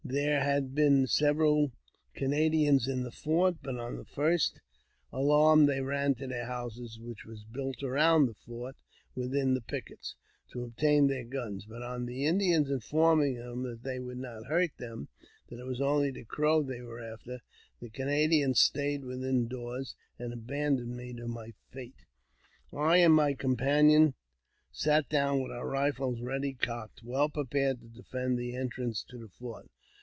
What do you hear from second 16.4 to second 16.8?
that